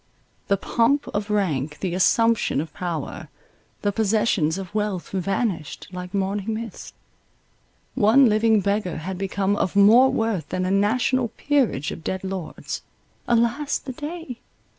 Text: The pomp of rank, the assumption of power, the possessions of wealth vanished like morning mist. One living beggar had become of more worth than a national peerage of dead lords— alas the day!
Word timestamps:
The 0.47 0.57
pomp 0.57 1.05
of 1.09 1.29
rank, 1.29 1.77
the 1.79 1.93
assumption 1.93 2.59
of 2.59 2.73
power, 2.73 3.29
the 3.83 3.91
possessions 3.91 4.57
of 4.57 4.73
wealth 4.73 5.09
vanished 5.11 5.87
like 5.91 6.11
morning 6.11 6.55
mist. 6.55 6.95
One 7.93 8.27
living 8.27 8.61
beggar 8.61 8.97
had 8.97 9.19
become 9.19 9.55
of 9.55 9.75
more 9.75 10.09
worth 10.11 10.49
than 10.49 10.65
a 10.65 10.71
national 10.71 11.27
peerage 11.27 11.91
of 11.91 12.03
dead 12.03 12.23
lords— 12.23 12.81
alas 13.27 13.77
the 13.77 13.93
day! 13.93 14.39